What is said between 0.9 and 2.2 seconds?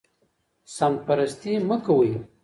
پرستي مه کوئ.